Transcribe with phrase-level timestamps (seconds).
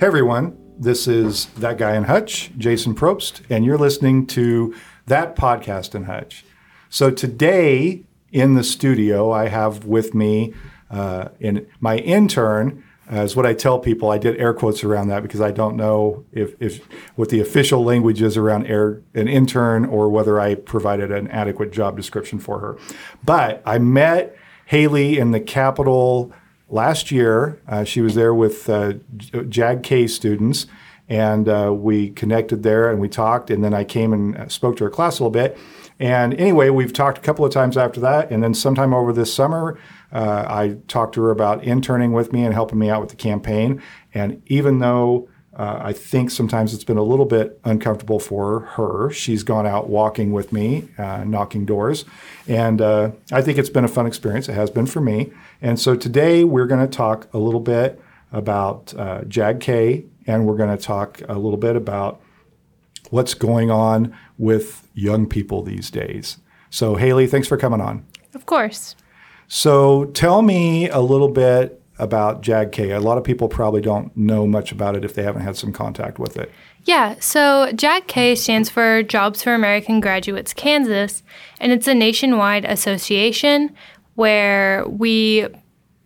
[0.00, 4.72] Hey everyone, this is That Guy in Hutch, Jason Probst, and you're listening to
[5.06, 6.44] That Podcast in Hutch.
[6.88, 10.54] So today in the studio, I have with me
[10.88, 14.12] uh, in my intern, as what I tell people.
[14.12, 16.80] I did air quotes around that because I don't know if, if
[17.16, 21.72] what the official language is around air, an intern or whether I provided an adequate
[21.72, 22.78] job description for her.
[23.24, 24.36] But I met
[24.70, 26.32] Hailee in the Capitol
[26.68, 27.60] last year.
[27.66, 28.94] Uh, she was there with uh,
[29.48, 30.66] JAG K students,
[31.08, 33.50] and uh, we connected there and we talked.
[33.50, 35.58] And then I came and spoke to her class a little bit.
[36.00, 38.30] And anyway, we've talked a couple of times after that.
[38.30, 39.78] And then sometime over this summer,
[40.12, 43.16] uh, I talked to her about interning with me and helping me out with the
[43.16, 43.82] campaign.
[44.14, 49.10] And even though uh, I think sometimes it's been a little bit uncomfortable for her.
[49.10, 52.04] She's gone out walking with me, uh, knocking doors.
[52.46, 54.48] And uh, I think it's been a fun experience.
[54.48, 55.32] It has been for me.
[55.60, 58.00] And so today we're going to talk a little bit
[58.32, 62.20] about uh, JAG K, and we're going to talk a little bit about
[63.10, 66.38] what's going on with young people these days.
[66.70, 68.06] So, Hailee, thanks for coming on.
[68.34, 68.94] Of course.
[69.46, 72.90] So, tell me a little bit about JAG-K.
[72.90, 75.72] A lot of people probably don't know much about it if they haven't had some
[75.72, 76.52] contact with it.
[76.84, 81.22] Yeah, so JAG-K stands for Jobs for American Graduates Kansas,
[81.58, 83.74] and it's a nationwide association
[84.18, 85.46] where we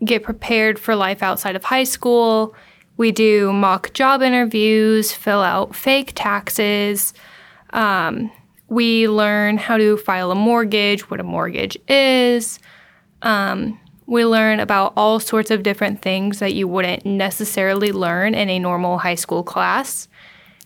[0.05, 2.55] get prepared for life outside of high school.
[2.99, 7.15] We do mock job interviews, fill out fake taxes.
[7.71, 8.31] Um,
[8.69, 12.59] we learn how to file a mortgage, what a mortgage is.
[13.23, 18.51] Um, we learn about all sorts of different things that you wouldn't necessarily learn in
[18.51, 20.07] a normal high school class.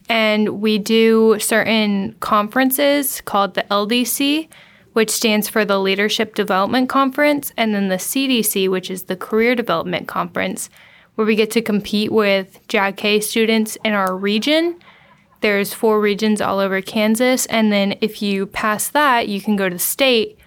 [0.09, 4.49] And we do certain conferences called the LDC,
[4.97, 9.55] which stands for the Leadership Development Conference, and then the CDC, which is the Career
[9.55, 10.71] Development Conference,
[11.17, 14.75] where we get to compete with JAG-K students in our region.
[15.43, 19.69] There's four regions all over Kansas, and then if you pass that, you can go
[19.69, 20.39] to state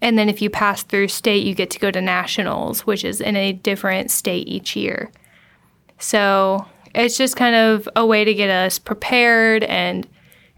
[0.00, 3.20] and then if you pass through state, you get to go to nationals, which is
[3.20, 5.10] in a different state each year.
[5.98, 10.06] So it's just kind of a way to get us prepared and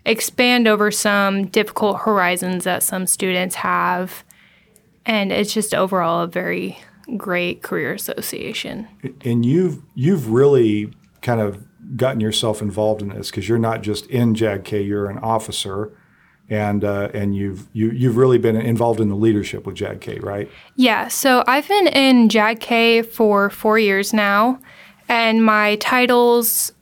[0.05, 4.25] expand over some difficult horizons that some students have.
[5.07, 6.79] And it's just overall a very
[7.17, 8.89] great career association.
[9.25, 11.67] And you've you've really kind of
[11.97, 15.93] gotten yourself involved in this because you're not just in JAG-K, you're an officer
[16.49, 20.51] and uh, and you've you, you've really been involved in the leadership with JAG-K, right?
[20.77, 21.09] Yeah.
[21.09, 24.61] So I've been in JAG-K for four years now,
[25.09, 26.73] and my titles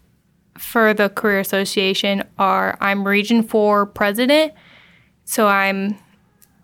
[0.58, 4.52] for the Career Association are I'm Region Four President,
[5.24, 5.96] so I'm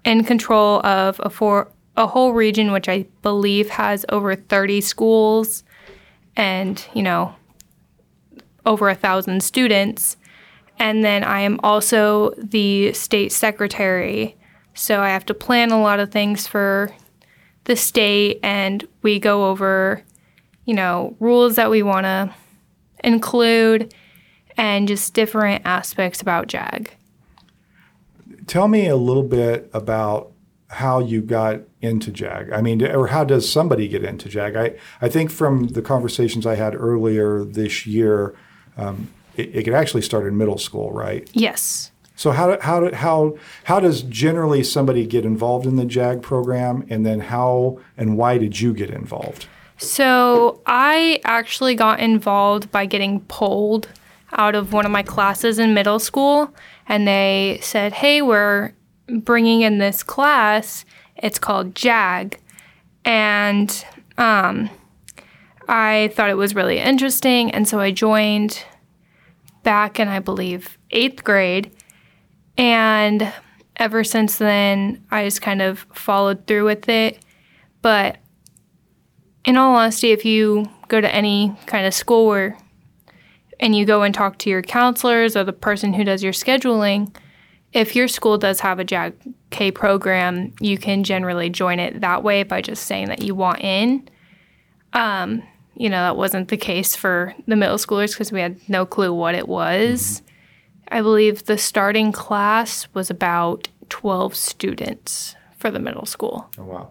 [0.04, 5.62] in control of a four a whole region which I believe has over 30 schools,
[6.36, 7.34] and you know
[8.66, 10.16] over a thousand students.
[10.78, 14.36] And then I am also the state secretary.
[14.74, 16.90] So I have to plan a lot of things for
[17.64, 20.02] the state, and we go over,
[20.64, 22.34] you know, rules that we want to
[23.04, 23.94] include
[24.56, 26.94] and just different aspects about JAG.
[28.46, 30.32] Tell me a little bit about
[30.68, 32.52] how you got into JAG.
[32.52, 34.56] I mean, or how does somebody get into JAG?
[34.56, 38.34] I, I think from the conversations I had earlier this year,
[38.76, 41.28] um, it, it could actually start in middle school, right?
[41.32, 41.92] Yes.
[42.16, 47.04] So how how how how does generally somebody get involved in the JAG program, and
[47.04, 49.46] then how and why did you get involved?
[49.76, 53.88] So I actually got involved by getting pulled
[54.32, 56.54] out of one of my classes in middle school,
[56.86, 58.72] and they said, "Hey, we're
[59.08, 60.84] bringing in this class.
[61.16, 62.40] It's called JAG,"
[63.04, 63.84] and
[64.18, 64.70] um,
[65.68, 68.64] I thought it was really interesting, and so I joined
[69.62, 71.70] back in, I believe, eighth grade.
[72.56, 73.32] And
[73.76, 77.18] ever since then, I just kind of followed through with it.
[77.82, 78.18] But
[79.44, 82.58] in all honesty, if you go to any kind of school where
[83.60, 87.14] and you go and talk to your counselors or the person who does your scheduling,
[87.72, 89.14] if your school does have a JAG
[89.50, 93.60] K program, you can generally join it that way by just saying that you want
[93.60, 94.08] in.
[94.92, 95.42] Um,
[95.76, 99.12] you know, that wasn't the case for the middle schoolers because we had no clue
[99.12, 100.22] what it was.
[100.88, 106.48] I believe the starting class was about 12 students for the middle school.
[106.58, 106.90] Oh, wow.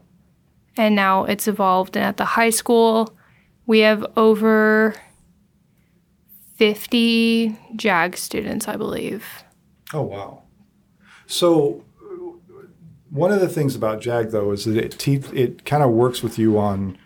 [0.76, 1.96] And now it's evolved.
[1.96, 3.16] And at the high school,
[3.66, 4.96] we have over
[6.56, 9.26] 50 JAG students, I believe.
[9.94, 10.44] Oh, wow.
[11.28, 11.84] So,
[13.10, 16.24] one of the things about JAG, though, is that it, te- it kind of works
[16.24, 16.98] with you on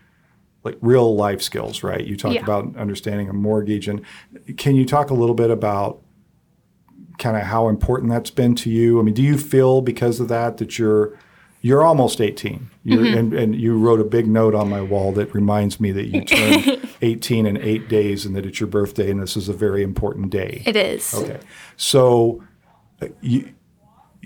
[0.63, 2.05] like real life skills, right?
[2.05, 2.43] You talked Yeah.
[2.43, 4.01] about understanding a mortgage, and
[4.57, 6.01] can you talk a little bit about
[7.19, 8.99] kind of how important that's been to you?
[8.99, 11.17] I mean, do you feel because of that that you're
[11.67, 13.17] you're almost 18, you're, Mm-hmm.
[13.17, 16.23] and, and you wrote a big note on my wall that reminds me that you
[16.23, 19.83] turned 18 in eight days, and that it's your birthday, and this is a very
[19.83, 20.63] important day.
[20.65, 21.13] It is.
[21.13, 21.39] Okay.
[21.75, 22.43] So,
[23.01, 23.53] uh, you,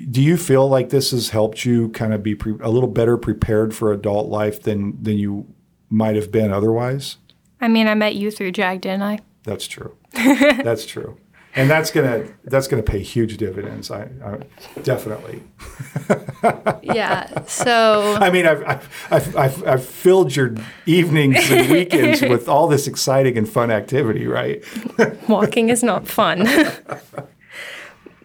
[0.10, 3.18] do you feel like this has helped you kind of be pre- a little better
[3.18, 5.48] prepared for adult life than than you
[5.90, 7.18] might have been otherwise?
[7.60, 9.20] I mean, I met you through Jag, didn't I?
[9.44, 9.96] That's true.
[10.14, 11.18] that's true.
[11.56, 13.92] And that's gonna that's gonna pay huge dividends.
[13.92, 14.40] I, I
[14.84, 15.44] definitely.
[16.84, 17.44] Yeah.
[17.46, 20.56] So I mean, I've, I've, I've, I've, I've filled your
[20.86, 24.64] evenings and weekends with all this exciting and fun activity, right?
[25.30, 26.48] walking is not fun.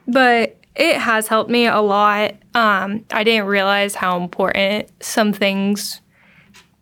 [0.09, 2.35] but it has helped me a lot.
[2.55, 6.01] Um, I didn't realize how important some things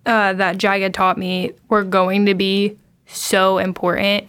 [0.07, 2.77] uh, that Jag had taught me were going to be
[3.07, 4.29] so important.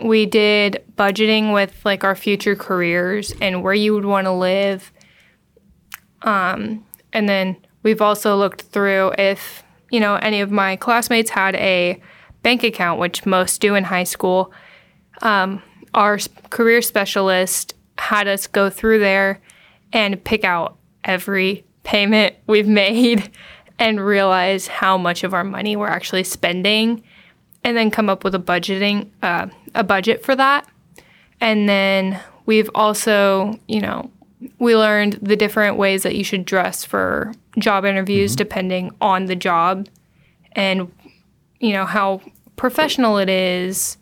[0.00, 4.92] We did budgeting with like our future careers and where you would want to live.
[6.22, 11.54] Um, and then we've also looked through if, you know, any of my classmates had
[11.56, 12.00] a
[12.42, 14.52] bank account, which most do in high school
[15.22, 15.62] Um,
[15.94, 16.18] our
[16.50, 19.40] career specialist had us go through there
[19.92, 23.30] and pick out every payment we've made
[23.78, 27.02] and realize how much of our money we're actually spending
[27.64, 30.68] and then come up with a budgeting uh, a budget for that.
[31.40, 34.10] And then we've also you know
[34.58, 39.36] we learned the different ways that you should dress for job interviews depending on the
[39.36, 39.88] job
[40.52, 40.92] and
[41.60, 42.20] you know how
[42.56, 43.96] professional it is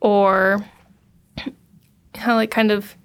[0.00, 0.64] or
[2.14, 2.96] how like kind of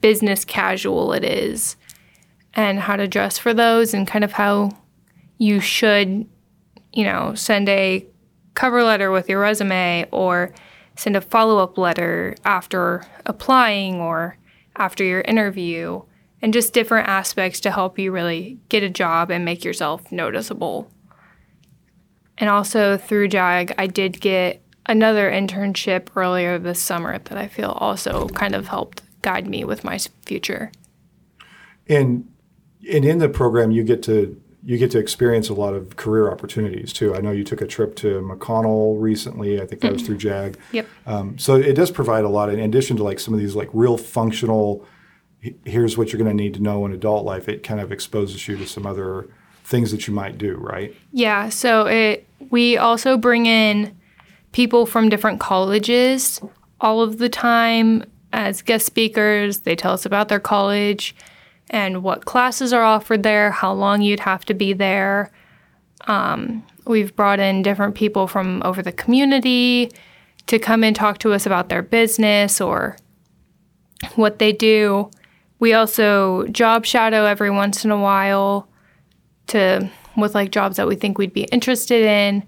[0.00, 1.76] business casual it is
[2.54, 4.70] and how to dress for those and kind of how
[5.38, 6.26] you should
[6.92, 8.04] you know send a
[8.58, 10.52] cover letter with your resume or
[10.96, 14.36] send a follow-up letter after applying or
[14.76, 16.02] after your interview
[16.42, 20.90] and just different aspects to help you really get a job and make yourself noticeable
[22.38, 27.70] and also through JAG, I did get another internship earlier this summer that I feel
[27.70, 30.70] also kind of helped guide me with my future.
[31.88, 32.28] And
[32.90, 36.30] and in the program, you get to you get to experience a lot of career
[36.30, 37.14] opportunities too.
[37.14, 39.62] I know you took a trip to McConnell recently.
[39.62, 40.58] I think that was through JAG.
[40.72, 40.86] Yep.
[41.06, 42.50] Um, so it does provide a lot.
[42.50, 44.84] In addition to like some of these like real functional,
[45.64, 47.48] here's what you're going to need to know in adult life.
[47.48, 49.30] It kind of exposes you to some other
[49.64, 50.56] things that you might do.
[50.56, 50.94] Right.
[51.12, 53.98] Yeah, so it we also bring in
[54.52, 56.42] people from different colleges
[56.82, 58.04] all of the time
[58.34, 59.60] as guest speakers.
[59.60, 61.16] They tell us about their college
[61.70, 65.30] and what classes are offered there, how long you'd have to be there.
[66.06, 69.90] Um, we've brought in different people from over the community
[70.46, 72.96] to come and talk to us about their business or
[74.14, 75.10] what they do.
[75.58, 78.68] We also job shadow every once in a while
[79.48, 82.44] to with like jobs that we think we'd be interested in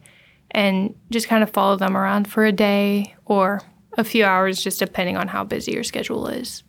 [0.51, 3.63] and just kind of follow them around for a day or
[3.97, 6.65] a few hours just depending on how busy your schedule is.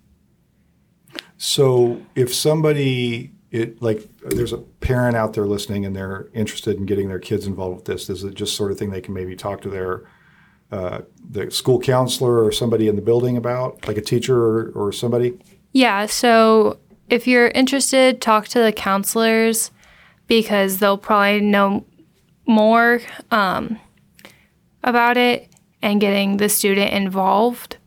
[1.43, 6.85] So if somebody it like there's a parent out there listening and they're interested in
[6.85, 9.35] getting their kids involved with this, is it just sort of thing they can maybe
[9.35, 10.07] talk to their
[10.71, 14.91] uh, the school counselor or somebody in the building about, like a teacher or, or
[14.91, 15.35] somebody?
[15.71, 16.77] Yeah, so
[17.09, 19.71] if you're interested, talk to the counselors
[20.27, 21.87] because they'll probably know
[22.45, 23.79] more um,
[24.83, 25.49] about it
[25.81, 27.77] and getting the student involved.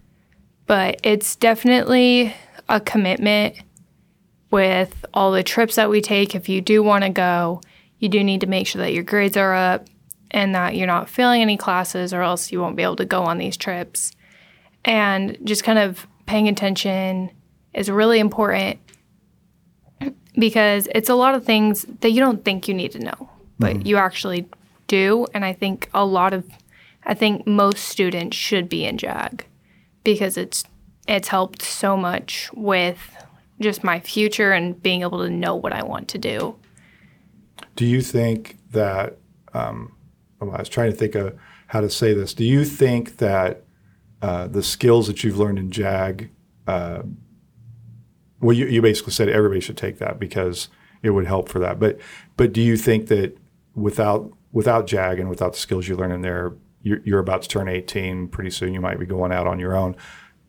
[0.66, 2.34] But it's definitely
[2.68, 3.56] a commitment
[4.50, 6.35] with all the trips that we take.
[6.35, 7.61] If you do want to go,
[7.99, 9.87] you do need to make sure that your grades are up
[10.30, 13.23] and that you're not failing any classes, or else you won't be able to go
[13.23, 14.12] on these trips.
[14.85, 17.30] And just kind of paying attention
[17.73, 18.78] is really important
[20.37, 23.76] because it's a lot of things that you don't think you need to know, but
[23.76, 23.87] mm.
[23.87, 24.47] you actually
[24.87, 25.26] do.
[25.33, 26.44] And I think a lot of,
[27.04, 29.47] I think most students should be in JAG
[30.02, 30.64] because it's
[31.06, 33.16] it's helped so much with
[33.61, 36.56] just my future and being able to know what I want to do.
[37.76, 39.18] Do you think that?
[39.52, 39.94] Um,
[40.40, 42.34] I was trying to think of how to say this.
[42.34, 43.64] Do you think that
[44.20, 46.30] uh, the skills that you've learned in JAG,
[46.66, 47.02] uh,
[48.40, 50.68] well, you, you basically said everybody should take that because
[51.02, 51.78] it would help for that.
[51.78, 51.99] But
[52.37, 53.38] but do you think that
[53.75, 57.49] without without JAG and without the skills you learn in there, you're, you're about to
[57.49, 58.73] turn 18 pretty soon.
[58.73, 59.96] You might be going out on your own.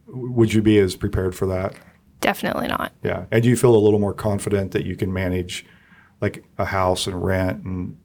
[0.07, 1.75] Would you be as prepared for that?
[2.21, 2.91] Definitely not.
[3.03, 3.25] Yeah.
[3.31, 5.65] And do you feel a little more confident that you can manage
[6.21, 7.97] like a house and rent and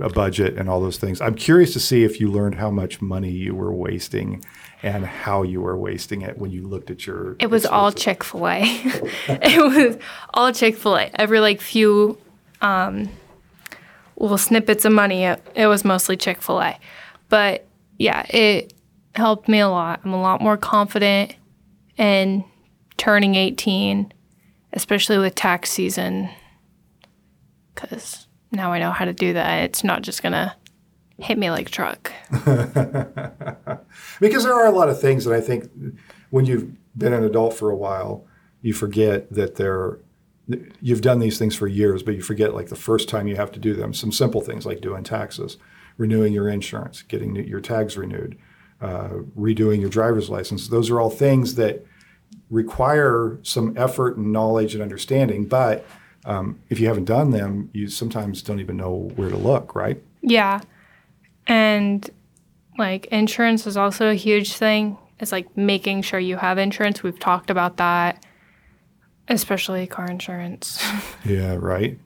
[0.00, 1.20] a budget and all those things.
[1.20, 4.44] I'm curious to see if you learned how much money you were wasting
[4.82, 7.36] and how you were wasting it when you looked at your.
[7.38, 7.92] It was all.
[7.92, 8.60] Chick Fil A.
[9.28, 9.98] it was
[10.34, 11.10] all Chick Fil A.
[11.14, 12.18] Every like few
[12.60, 13.08] um,
[14.16, 16.78] little snippets of money, it, it was mostly Chick Fil A.
[17.28, 17.66] But
[17.98, 18.74] yeah, it
[19.14, 20.00] helped me a lot.
[20.04, 21.34] I'm a lot more confident
[21.96, 22.44] in
[22.96, 24.12] turning 18,
[24.72, 26.28] especially with tax season,
[27.74, 29.64] because now I know how to do that.
[29.64, 30.54] It's not just gonna
[31.18, 32.12] hit me like a truck.
[34.20, 35.70] Because there are a lot of things that I think
[36.30, 38.24] when you've been an adult for a while,
[38.62, 39.98] you forget that they're
[40.80, 43.50] you've done these things for years, but you forget like the first time you have
[43.52, 43.92] to do them.
[43.92, 45.56] Some simple things like doing taxes,
[45.98, 48.38] renewing your insurance, getting your tags renewed,
[48.80, 50.68] uh, redoing your driver's license.
[50.68, 51.84] Those are all things that
[52.50, 55.46] require some effort and knowledge and understanding.
[55.46, 55.86] But
[56.24, 60.02] um, if you haven't done them, you sometimes don't even know where to look, right?
[60.22, 60.60] Yeah.
[61.46, 62.08] And
[62.78, 64.98] like insurance is also a huge thing.
[65.18, 67.02] It's like making sure you have insurance.
[67.02, 68.24] We've talked about that,
[69.28, 70.84] especially car insurance.
[71.24, 71.98] Yeah, right.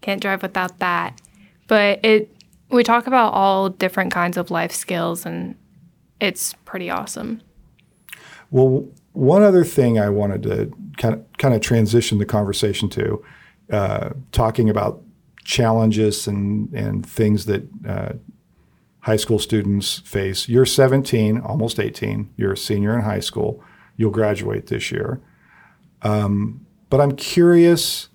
[0.00, 1.20] Can't drive without that.
[1.68, 2.34] But it
[2.70, 5.54] we talk about all different kinds of life skills and
[6.20, 7.40] it's pretty awesome.
[8.50, 13.24] Well, one other thing I wanted to kind of, kind of transition the conversation to,
[13.70, 15.02] uh, talking about
[15.44, 18.12] challenges and, and things that uh,
[19.00, 20.48] high school students face.
[20.48, 22.30] You're 17, almost 18.
[22.36, 23.62] You're a senior in high school.
[23.96, 25.20] You'll graduate this year.
[26.02, 28.08] Um, but I'm curious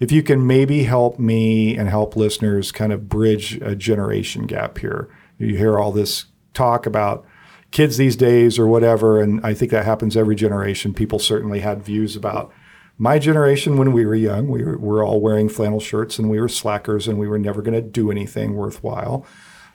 [0.00, 4.78] if you can maybe help me and help listeners kind of bridge a generation gap
[4.78, 5.08] here.
[5.38, 7.26] You hear all this talk about
[7.70, 10.94] kids these days or whatever, and I think that happens every generation.
[10.94, 12.52] People certainly had views about
[12.98, 14.48] my generation when we were young.
[14.48, 17.62] We were, were all wearing flannel shirts and we were slackers and we were never
[17.62, 19.24] going to do anything worthwhile.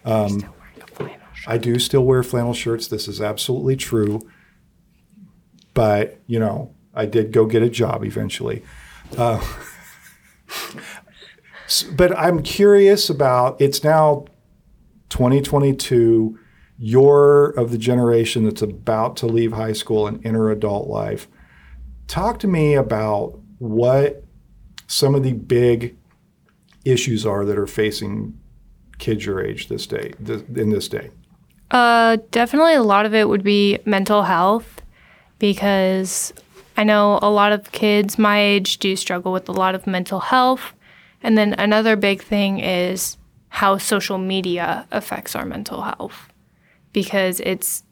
[0.03, 0.53] Um,
[1.47, 2.87] I do still wear flannel shirts.
[2.87, 4.21] This is absolutely true.
[5.73, 8.63] But, you know, I did go get a job eventually.
[9.17, 9.41] Uh,
[11.95, 14.25] but I'm curious about it's now
[15.09, 16.39] 2022.
[16.77, 21.27] You're of the generation that's about to leave high school and enter adult life.
[22.07, 24.23] Talk to me about what
[24.87, 25.95] some of the big
[26.85, 28.37] issues are that are facing
[28.97, 30.13] kids your age this day,
[30.55, 31.11] in this day.
[31.71, 34.81] Uh, definitely a lot of it would be mental health
[35.39, 36.33] because
[36.77, 40.19] I know a lot of kids my age do struggle with a lot of mental
[40.19, 40.73] health.
[41.21, 43.17] And then another big thing is
[43.49, 46.32] how social media affects our mental health
[46.93, 47.83] because it's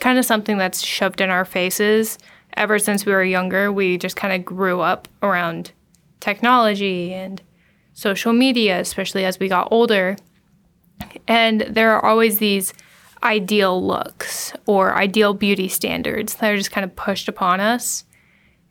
[0.00, 2.18] kind of something that's shoved in our faces
[2.56, 3.72] ever since we were younger.
[3.72, 5.72] We just kind of grew up around
[6.20, 7.40] technology and
[7.92, 10.16] social media, especially as we got older.
[11.28, 12.74] And there are always these
[13.22, 18.04] ideal looks or ideal beauty standards that are just kind of pushed upon us,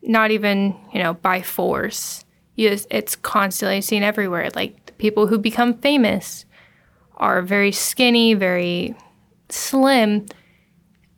[0.01, 2.25] not even, you know, by force.
[2.57, 4.49] Just, it's constantly seen everywhere.
[4.55, 6.45] Like the people who become famous
[7.17, 8.95] are very skinny, very
[9.49, 10.25] slim.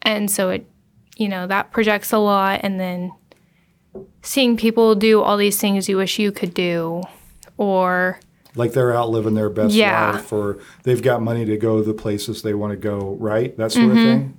[0.02, 0.70] And so it,
[1.18, 2.62] you know, that projects a lot.
[2.64, 3.12] And then
[4.22, 7.02] seeing people do all these things you wish you could do
[7.58, 8.20] or
[8.56, 10.12] Like they're out living their best Yeah.
[10.12, 13.56] life, or they've got money to go the places they want to go, right?
[13.58, 13.98] That sort Mm-hmm.
[13.98, 14.38] of thing.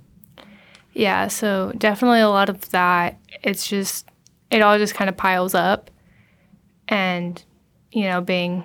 [0.93, 3.17] Yeah, so definitely a lot of that.
[3.43, 4.05] It's just,
[4.51, 5.91] it all just kind of piles up.
[6.87, 7.41] And,
[7.91, 8.63] you know, being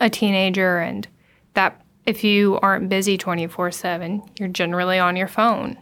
[0.00, 1.06] a teenager and
[1.54, 5.78] that if you aren't busy 24 7, you're generally on your phone.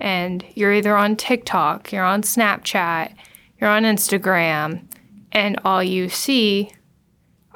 [0.00, 3.12] And you're either on TikTok, you're on Snapchat,
[3.60, 4.86] you're on Instagram,
[5.32, 6.72] and all you see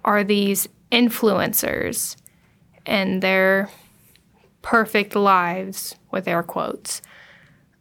[0.04, 2.16] are these influencers
[2.84, 3.70] and their
[4.60, 7.00] perfect lives with air quotes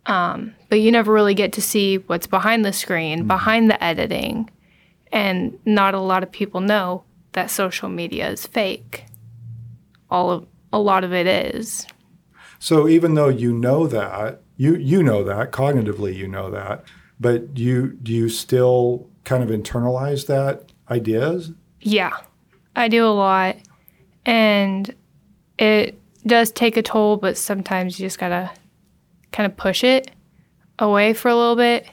[0.06, 3.28] um, but you never really get to see what's behind the screen, mm.
[3.28, 4.50] behind the editing.
[5.12, 9.06] And not a lot of people know that social media is fake.
[10.12, 11.88] All of a lot of it is.
[12.60, 16.84] So even though you know that, you you know that cognitively, you know that,
[17.20, 21.51] but you do you still kind of internalize that ideas?
[21.80, 22.12] Yeah.
[22.75, 23.58] I do a lot
[24.25, 24.94] and
[25.58, 28.51] it does take a toll, but sometimes you just got to
[29.32, 30.12] kind of push it
[30.80, 31.88] away for a little bit.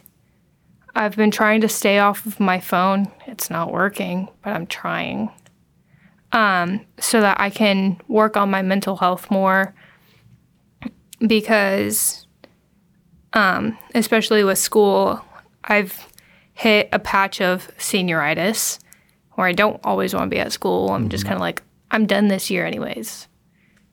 [0.95, 3.11] I've been trying to stay off of my phone.
[3.27, 5.31] It's not working, but I'm trying.
[6.31, 9.75] Um, so that I can work on my mental health more
[11.27, 12.27] because
[13.33, 15.25] um, especially with school,
[15.65, 16.07] I've
[16.55, 18.79] hit a patch of senioritis
[19.35, 20.91] where I don't always want to be at school.
[20.91, 23.29] I'm just kind of like, I'm done this year anyways.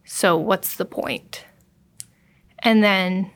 [0.04, 1.46] So what's the point?
[2.60, 3.32] And then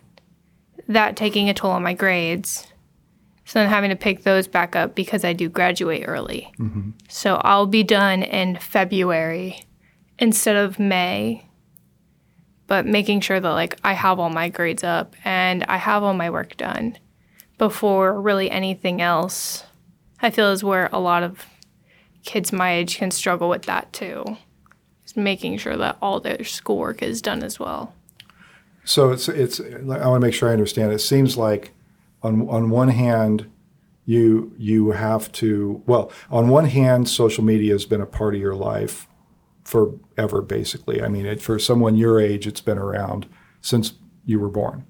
[0.88, 2.69] that taking a toll on my grades.
[3.50, 6.53] So then having to pick those back up because I do graduate early.
[6.60, 6.91] Mm-hmm.
[7.08, 9.63] So I'll be done in February
[10.20, 11.50] instead of May.
[12.68, 16.13] But making sure that like I have all my grades up and I have all
[16.13, 17.00] my work done
[17.58, 19.63] before really anything else.
[20.22, 21.48] I feel is where a lot of
[22.24, 24.38] kids my age can struggle with that too.
[25.06, 27.96] Just making sure that all their schoolwork is done as well.
[28.84, 29.60] So it's it's.
[29.60, 30.91] I want to make sure I understand.
[30.91, 31.72] It seems like,
[32.22, 33.50] on on one hand,
[34.06, 35.82] you you have to.
[35.86, 39.08] Well, on one hand, social media has been a part of your life
[39.64, 41.02] forever, basically.
[41.02, 43.28] I mean, it, for someone your age, it's been around
[43.62, 43.94] since
[44.26, 44.86] you were born,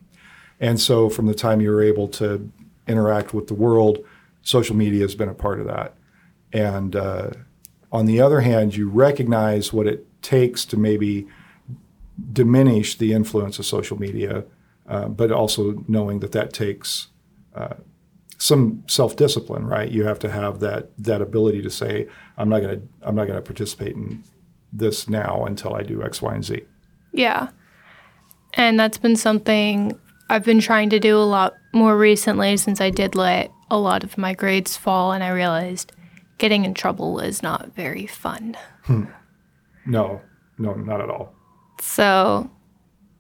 [0.60, 2.52] and so from the time you were able to
[2.88, 4.00] interact with the world,
[4.42, 5.94] social media has been a part of that.
[6.52, 7.30] And uh,
[7.92, 11.28] on the other hand, you recognize what it takes to maybe
[12.34, 14.44] diminish the influence of social media,
[14.88, 17.08] uh, but also knowing that that takes
[17.60, 17.76] uh,
[18.38, 19.92] some self-discipline, right?
[19.92, 23.42] You have to have that that ability to say, I'm not gonna I'm not gonna
[23.42, 24.24] participate in
[24.72, 26.64] this now until I do X, Y, and Z.
[27.12, 27.50] Yeah,
[28.54, 30.00] and that's been something
[30.30, 34.04] I've been trying to do a lot more recently since I did let a lot
[34.04, 35.92] of my grades fall, and I realized
[36.38, 38.56] getting in trouble is not very fun.
[38.84, 39.06] Hmm.
[39.86, 40.22] No,
[40.58, 41.34] no, not at all.
[41.82, 42.50] So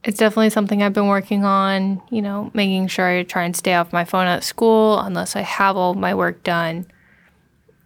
[0.03, 3.74] it's definitely something I've been working on, you know, making sure I try and stay
[3.74, 6.86] off my phone at school unless I have all my work done.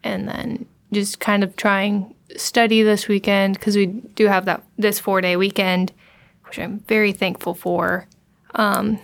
[0.03, 4.99] And then just kind of trying study this weekend because we do have that this
[4.99, 5.91] four day weekend,
[6.45, 8.07] which I'm very thankful for.
[8.55, 8.99] Um,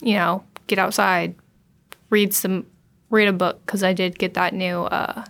[0.00, 1.34] you know, get outside,
[2.08, 2.66] read some,
[3.10, 5.24] read a book because I did get that new uh,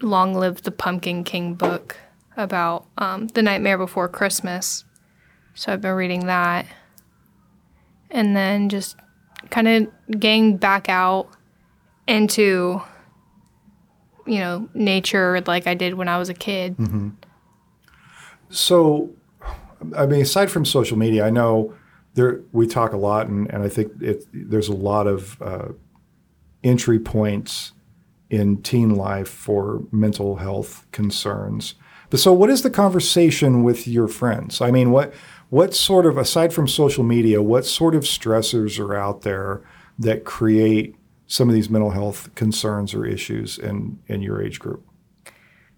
[0.00, 1.96] "Long Live the Pumpkin King" book
[2.36, 4.84] about um, the Nightmare Before Christmas.
[5.54, 6.66] So I've been reading that.
[8.10, 8.96] And then just
[9.50, 11.28] kind of getting back out
[12.06, 12.82] into,
[14.26, 16.76] you know, nature like I did when I was a kid.
[16.76, 17.10] Mm-hmm.
[18.50, 19.10] So,
[19.96, 21.74] I mean, aside from social media, I know
[22.14, 25.68] there we talk a lot, and, and I think it, there's a lot of uh,
[26.62, 27.72] entry points
[28.28, 31.74] in teen life for mental health concerns.
[32.10, 34.60] But so, what is the conversation with your friends?
[34.60, 35.14] I mean, what
[35.52, 39.60] what sort of aside from social media, what sort of stressors are out there
[39.98, 44.82] that create some of these mental health concerns or issues in in your age group?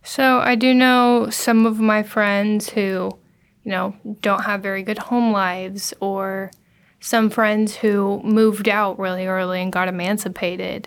[0.05, 3.19] So I do know some of my friends who,
[3.65, 6.53] you know, don't have very good home lives or
[7.01, 10.87] some friends who moved out really early and got emancipated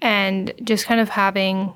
[0.00, 1.74] and just kind of having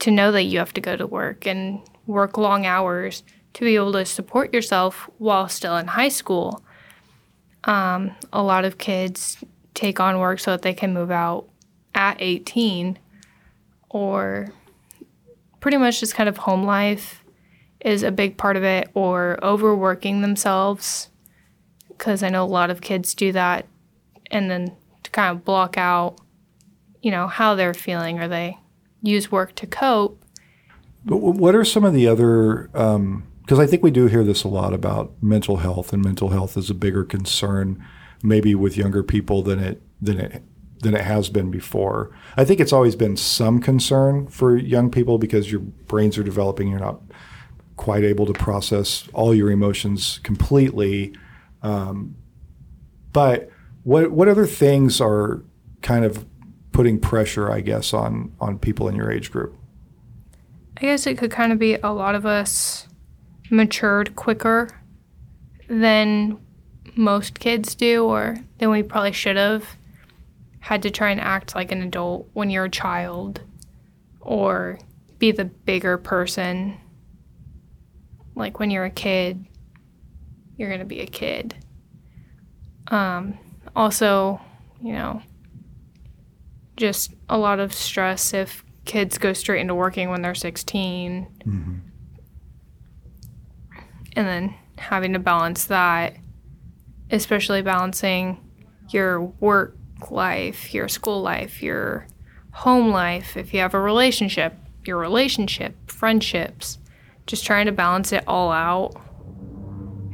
[0.00, 3.22] to know that you have to go to work and work long hours
[3.54, 6.62] to be able to support yourself while still in high school.
[7.64, 9.42] Um, a lot of kids
[9.74, 11.48] take on work so that they can move out
[11.94, 12.98] at 18
[13.90, 14.52] or
[15.60, 17.24] pretty much just kind of home life
[17.80, 21.08] is a big part of it or overworking themselves
[21.88, 23.66] because I know a lot of kids do that
[24.30, 26.20] and then to kind of block out
[27.02, 28.58] you know how they're feeling or they
[29.02, 30.22] use work to cope.
[31.04, 32.68] But what are some of the other?
[33.48, 36.54] Because I think we do hear this a lot about mental health, and mental health
[36.58, 37.82] is a bigger concern,
[38.22, 40.42] maybe with younger people than it than it
[40.80, 42.14] than it has been before.
[42.36, 46.68] I think it's always been some concern for young people because your brains are developing.
[46.68, 47.00] You're not
[47.76, 51.16] quite able to process all your emotions completely.
[51.62, 52.16] Um,
[53.14, 53.48] but
[53.82, 55.42] what what other things are
[55.80, 56.26] kind of
[56.72, 59.56] putting pressure, I guess, on on people in your age group?
[60.76, 62.77] I guess it could kind of be a lot of us
[63.50, 64.68] matured quicker
[65.68, 66.38] than
[66.96, 69.64] most kids do, or than we probably should have.
[70.60, 73.40] Had to try and act like an adult when you're a child,
[74.20, 74.78] or
[75.18, 76.78] be the bigger person.
[78.34, 79.44] Like when you're a kid,
[80.56, 81.54] you're going to be a kid.
[82.88, 83.38] Um,
[83.74, 84.40] also,
[84.82, 85.22] you know,
[86.76, 91.26] just a lot of stress if kids go straight into working when they're 16.
[91.46, 91.74] Mm-hmm.
[94.18, 96.16] And then having to balance that,
[97.08, 98.44] especially balancing
[98.88, 99.76] your work
[100.10, 102.04] life, your school life, your
[102.50, 106.78] home life, if you have a relationship, your relationship, friendships,
[107.28, 109.00] just trying to balance it all out.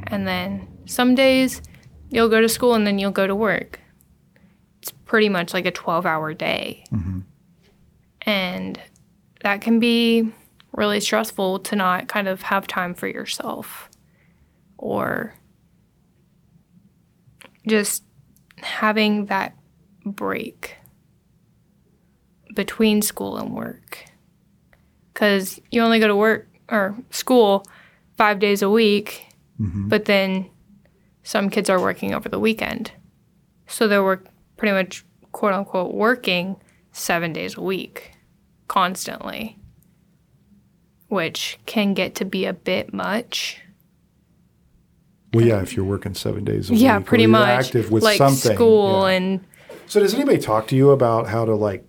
[0.03, 1.63] And then some days
[2.11, 3.79] you'll go to school and then you'll go to work
[4.83, 6.83] It's pretty much like a 12 hour day.
[6.93, 7.21] Mm-hmm.
[8.21, 8.79] And
[9.41, 10.31] that can be
[10.73, 13.89] really stressful to not kind of have time for yourself
[14.85, 15.33] or
[17.67, 18.03] just
[18.57, 19.57] having that
[20.05, 20.75] break
[22.53, 24.05] between school and work.
[25.11, 27.65] Because you only go to work or school
[28.15, 29.25] five days a week,
[29.59, 29.89] mm-hmm.
[29.89, 30.49] but then
[31.23, 32.91] some kids are working over the weekend.
[33.65, 34.21] So they're
[34.57, 36.57] pretty much quote unquote working
[36.91, 38.11] seven days a week
[38.67, 39.57] constantly,
[41.07, 43.61] which can get to be a bit much.
[45.35, 47.65] Well, yeah, if you're working seven days a week, Yeah, or pretty you're much.
[47.65, 48.55] active with like something.
[48.55, 49.15] school yeah.
[49.17, 49.45] and
[49.87, 51.85] So does anybody talk to you about how to like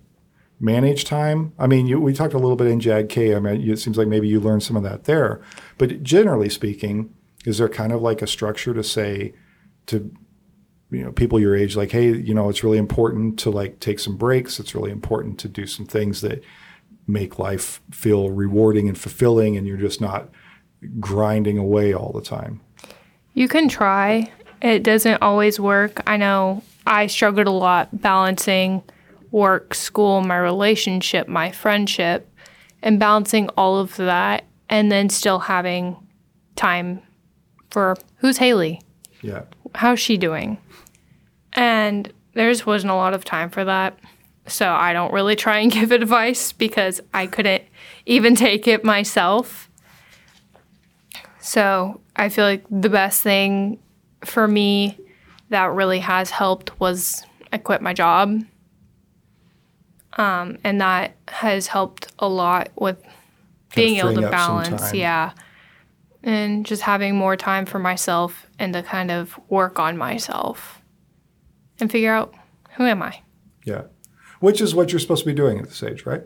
[0.59, 1.53] manage time?
[1.59, 3.35] I mean, you, we talked a little bit in JAG K.
[3.35, 5.41] I mean, it seems like maybe you learned some of that there.
[5.77, 7.13] But generally speaking,
[7.45, 9.33] is there kind of like a structure to say
[9.87, 10.11] to
[10.89, 13.99] you know people your age like hey you know it's really important to like take
[13.99, 16.41] some breaks it's really important to do some things that
[17.05, 20.29] make life feel rewarding and fulfilling and you're just not
[20.99, 22.61] grinding away all the time
[23.37, 24.31] You can try.
[24.63, 26.01] It doesn't always work.
[26.07, 28.81] I know I struggled a lot balancing
[29.29, 32.27] work, school, my relationship, my friendship,
[32.81, 35.97] and balancing all of that and then still having
[36.55, 37.03] time
[37.69, 38.81] for who's Hailee?
[39.21, 39.43] yeah
[39.75, 40.57] How's she doing?
[41.53, 43.99] And there just wasn't a lot of time for that.
[44.47, 47.65] So I don't really try and give advice because I couldn't
[48.07, 49.69] even take it myself.
[51.39, 53.79] So I feel like the best thing
[54.25, 54.97] for me
[55.49, 58.43] that really has helped was I quit my job.
[60.17, 63.01] Um, and that has helped a lot with
[63.75, 64.93] being able to balance.
[64.93, 65.31] Yeah.
[66.23, 70.81] And just having more time for myself and to kind of work on myself
[71.79, 72.33] and figure out
[72.75, 73.21] who am I?
[73.67, 73.83] yeah
[74.39, 76.23] which is what you're supposed to be doing at this age right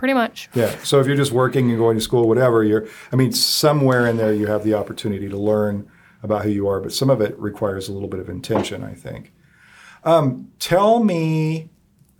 [0.00, 0.48] Pretty much.
[0.54, 0.74] Yeah.
[0.82, 4.16] So if you're just working and going to school, whatever, you're, I mean, somewhere in
[4.16, 5.90] there you have the opportunity to learn
[6.22, 8.94] about who you are, but some of it requires a little bit of intention, I
[8.94, 9.34] think.
[10.02, 11.68] Um, tell me,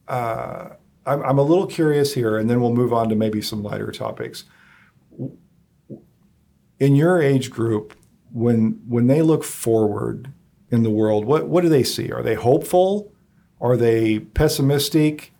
[0.08, 0.74] uh,
[1.06, 3.90] I'm, I'm a little curious here, and then we'll move on to maybe some lighter
[3.90, 4.44] topics.
[6.78, 7.94] In your age group,
[8.30, 10.30] when when they look forward
[10.70, 12.12] in the world, what what do they see?
[12.12, 13.10] Are they hopeful?
[13.58, 15.32] Are they pessimistic?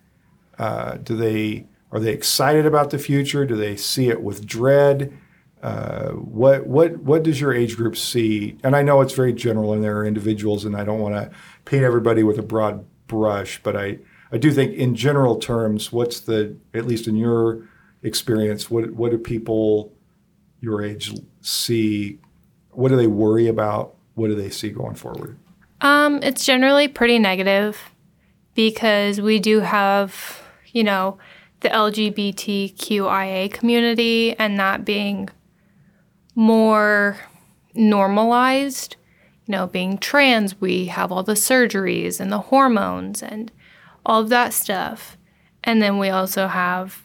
[0.57, 3.45] Uh, do they are they excited about the future?
[3.45, 5.17] Do they see it with dread?
[5.61, 8.57] Uh, what what what does your age group see?
[8.63, 11.29] And I know it's very general, and there are individuals, and I don't want to
[11.65, 13.99] paint everybody with a broad brush, but I
[14.31, 17.67] I do think in general terms, what's the at least in your
[18.03, 19.93] experience, what what do people
[20.61, 22.19] your age see?
[22.71, 23.95] What do they worry about?
[24.15, 25.37] What do they see going forward?
[25.81, 27.77] Um, it's generally pretty negative
[28.53, 31.17] because we do have, you know,
[31.61, 35.29] the LGBTQIA community and that being
[36.35, 37.17] more
[37.73, 38.95] normalized.
[39.45, 43.51] You know, being trans, we have all the surgeries and the hormones and
[44.05, 45.17] all of that stuff.
[45.63, 47.03] And then we also have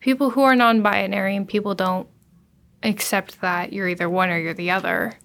[0.00, 2.08] people who are non binary and people don't
[2.82, 5.18] accept that you're either one or you're the other.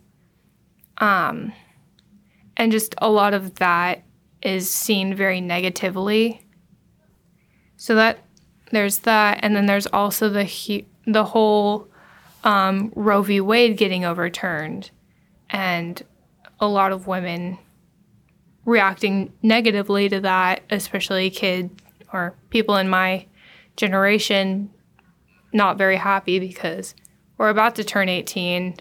[0.98, 1.54] Um,
[2.58, 4.04] and just a lot of that
[4.42, 6.43] is seen very negatively.
[7.84, 8.20] So that
[8.72, 11.90] there's that, and then there's also the hu- the whole
[12.46, 13.42] um, Roe v.
[13.42, 14.90] Wade getting overturned,
[15.50, 16.02] and
[16.62, 17.58] a lot of women
[18.64, 21.74] reacting negatively to that, especially kids
[22.14, 23.26] or people in my
[23.76, 24.70] generation,
[25.52, 26.96] not very happy because
[27.38, 28.78] we're about to turn 18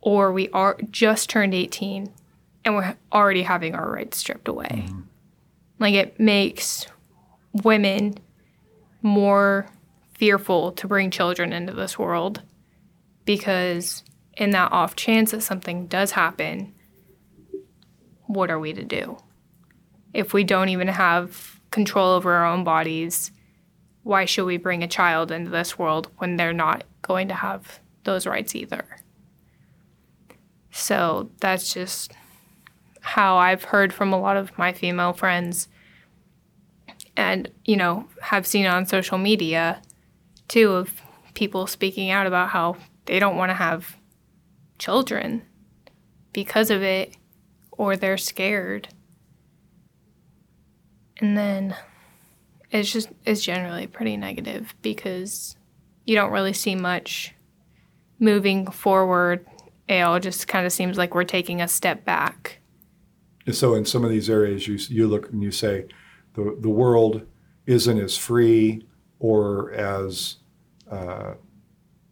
[0.00, 2.10] or we are just turned 18
[2.64, 4.88] and we're already having our rights stripped away.
[5.78, 6.86] Like it makes
[7.62, 8.14] women
[9.02, 9.66] more
[10.14, 12.42] fearful to bring children into this world
[13.24, 14.02] because
[14.36, 16.74] in that off chance that something does happen,
[18.26, 19.18] what are we to do?
[20.12, 23.30] If we don't even have control over our own bodies,
[24.02, 27.80] why should we bring a child into this world when they're not going to have
[28.04, 28.84] those rights either?
[30.70, 32.12] So that's just
[33.00, 35.68] how I've heard from a lot of my female friends
[37.16, 39.80] and, you know, have seen on social media
[40.48, 41.02] too of
[41.34, 42.76] people speaking out about how
[43.06, 43.96] they don't want to have
[44.78, 45.42] children
[46.32, 47.16] because of it
[47.72, 48.88] or they're scared.
[51.18, 51.74] And then
[52.70, 55.56] it's just it's generally pretty negative because
[56.04, 57.34] you don't really see much
[58.18, 59.46] moving forward.
[59.88, 62.58] It all just kind of seems like we're taking a step back.
[63.52, 65.86] So in some of these areas, you you look and you say,
[66.36, 67.26] the the world
[67.66, 68.86] isn't as free
[69.18, 70.36] or as
[70.90, 71.34] uh,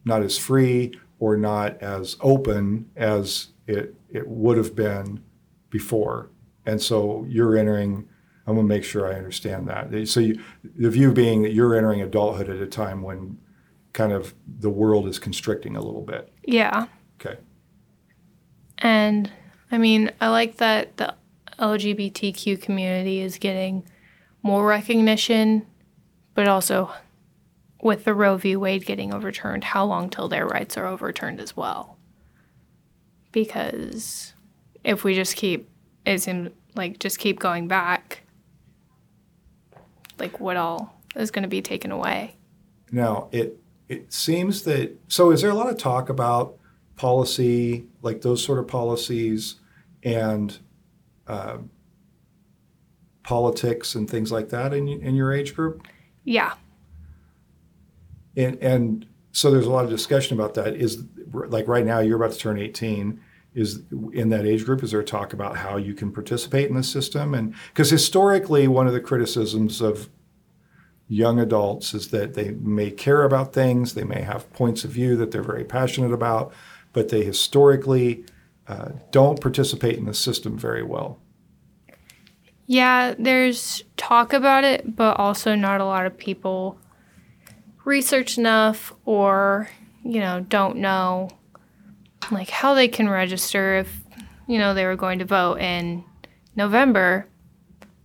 [0.05, 5.23] not as free or not as open as it it would have been
[5.71, 6.31] before.
[6.67, 8.09] And so you're entering.
[8.47, 10.07] I'm going to make sure I understand that.
[10.07, 10.39] So you,
[10.77, 13.39] the view being that you're entering adulthood at a time when
[13.95, 16.31] kind of the world is constricting a little bit.
[16.45, 16.89] Yeah.
[17.19, 17.39] Okay.
[18.77, 19.33] And
[19.73, 21.15] I mean, I like that the
[21.59, 23.83] LGBTQ community is getting
[24.45, 25.67] more recognition,
[26.35, 26.93] but also
[27.83, 28.55] with the Roe v.
[28.55, 31.99] Wade getting overturned, how long till their rights are overturned as well?
[33.33, 34.35] Because
[34.85, 35.69] if we just keep,
[36.07, 38.23] it seems like just keep going back,
[40.19, 42.37] like what all is going to be taken away?
[42.93, 46.57] Now it it seems that so is there a lot of talk about
[46.97, 49.57] policy like those sort of policies
[50.03, 50.59] and
[51.27, 51.59] uh,
[53.25, 55.87] politics and things like that in in your age group?
[56.23, 56.55] Yeah.
[58.37, 60.77] And and so there's a lot of discussion about that.
[60.77, 63.21] Is like right now you're about to turn 18.
[63.55, 63.83] Is
[64.13, 67.35] in that age group is there talk about how you can participate in the system
[67.35, 70.09] and because historically one of the criticisms of
[71.09, 75.17] young adults is that they may care about things, they may have points of view
[75.17, 76.53] that they're very passionate about,
[76.93, 78.25] but they historically
[78.67, 81.21] uh, don't participate in the system very well.
[82.67, 86.79] Yeah, there's talk about it, but also not a lot of people
[87.85, 89.69] research enough or,
[90.03, 91.29] you know, don't know
[92.31, 94.03] like how they can register if,
[94.47, 96.05] you know, they were going to vote in
[96.57, 97.29] November.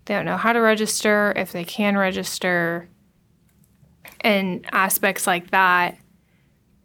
[0.05, 2.89] They don't know how to register, if they can register,
[4.21, 5.97] and aspects like that.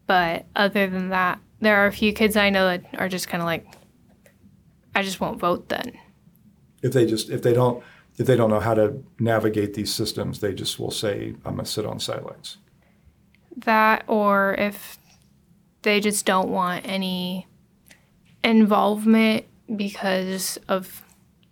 [0.06, 3.42] But other than that, there are a few kids I know that are just kind
[3.42, 3.66] of like,
[4.94, 5.98] I just won't vote then.
[6.84, 7.82] If they just if they don't
[8.16, 11.66] if they don't know how to navigate these systems, they just will say, "I'm gonna
[11.66, 12.58] sit on sidelines."
[13.56, 14.98] That, or if
[15.82, 17.46] they just don't want any
[18.42, 21.02] involvement because of,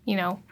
[0.04, 0.42] you know,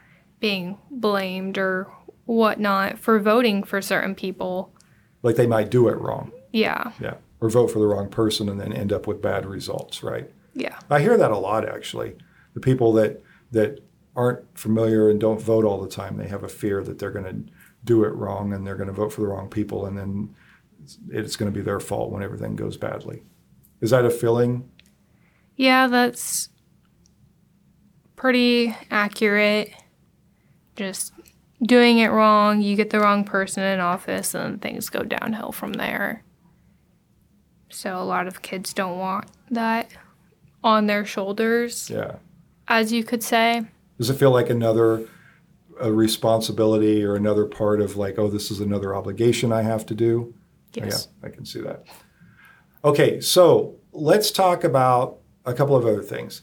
[0.40, 1.92] being blamed or
[2.24, 4.72] whatnot for voting for certain people.
[5.22, 6.32] Like they might do it wrong.
[6.52, 6.92] Yeah.
[7.00, 7.14] Yeah.
[7.40, 10.30] Or vote for the wrong person and then end up with bad results, right?
[10.54, 10.78] Yeah.
[10.88, 12.14] I hear that a lot actually.
[12.54, 13.80] The people that that
[14.16, 17.24] aren't familiar and don't vote all the time, they have a fear that they're going
[17.46, 17.52] to
[17.84, 20.34] do it wrong and they're going to vote for the wrong people and then
[21.10, 23.22] it's going to be their fault when everything goes badly.
[23.80, 24.68] Is that a feeling?
[25.56, 26.48] Yeah, that's
[28.16, 29.72] pretty accurate.
[30.76, 31.12] Just
[31.62, 35.74] doing it wrong, you get the wrong person in office, and things go downhill from
[35.74, 36.24] there.
[37.68, 39.90] So a lot of kids don't want that
[40.64, 42.16] on their shoulders, Yeah.
[42.68, 43.66] as you could say.
[44.00, 45.06] Does it feel like another
[45.78, 49.94] a responsibility or another part of like, oh, this is another obligation I have to
[49.94, 50.34] do?
[50.72, 51.08] Yes.
[51.22, 51.84] Yeah, I can see that.
[52.82, 56.42] Okay, so let's talk about a couple of other things.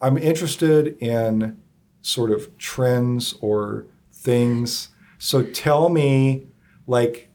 [0.00, 1.60] I'm interested in
[2.00, 4.88] sort of trends or things.
[5.18, 6.46] So tell me,
[6.86, 7.28] like,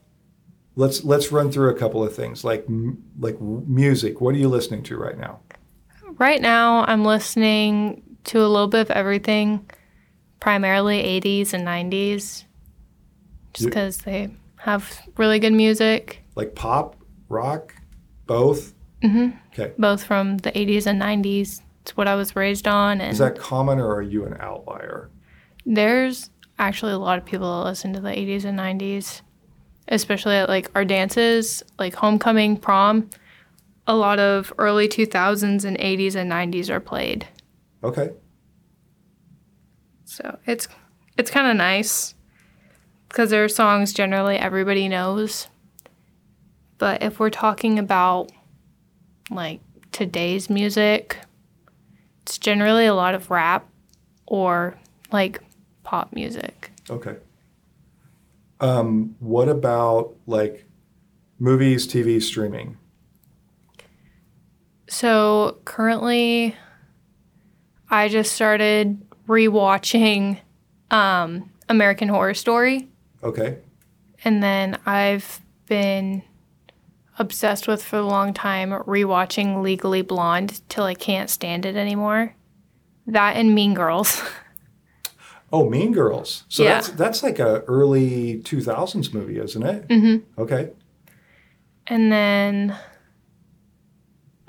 [0.74, 4.20] let's let's run through a couple of things, like m- like music.
[4.20, 5.38] What are you listening to right now?
[6.18, 9.68] Right now, I'm listening to a little bit of everything,
[10.40, 12.44] primarily 80s and 90s,
[13.54, 16.96] just because they have really good music, Like pop,
[17.28, 17.74] rock,
[18.26, 18.74] both.
[19.02, 19.36] Mm-hmm.
[19.52, 19.72] Okay.
[19.78, 21.60] both from the 80s and 90s.
[21.82, 23.00] It's what I was raised on.
[23.00, 25.10] And Is that common, or are you an outlier?
[25.68, 29.20] there's actually a lot of people that listen to the 80s and 90s,
[29.88, 33.10] especially at like our dances, like homecoming, prom.
[33.86, 37.26] A lot of early 2000s and 80s and 90s are played.
[37.86, 38.10] Okay.
[40.04, 40.66] So it's
[41.16, 42.14] it's kind of nice
[43.08, 45.46] because there are songs generally everybody knows.
[46.78, 48.32] But if we're talking about
[49.30, 49.60] like
[49.92, 51.18] today's music,
[52.22, 53.68] it's generally a lot of rap
[54.26, 54.76] or
[55.12, 55.40] like
[55.84, 56.72] pop music.
[56.90, 57.16] Okay.
[58.58, 60.66] Um, what about like
[61.38, 62.78] movies, TV, streaming?
[64.88, 66.56] So currently,
[67.90, 70.38] I just started rewatching
[70.90, 72.88] um, American Horror Story.
[73.22, 73.58] Okay.
[74.24, 76.22] And then I've been
[77.18, 82.34] obsessed with for a long time rewatching Legally Blonde till I can't stand it anymore.
[83.06, 84.22] That and Mean Girls.
[85.52, 86.42] Oh, Mean Girls.
[86.48, 86.74] So Yeah.
[86.74, 89.86] that's that's like a early 2000s movie, isn't it?
[89.88, 90.40] Mm-hmm.
[90.42, 90.70] Okay.
[91.86, 92.76] and then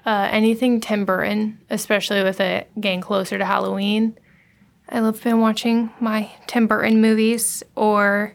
[0.07, 4.17] uh, anything Tim Burton, especially with it getting closer to Halloween.
[4.87, 8.33] I love been watching my Tim Burton movies or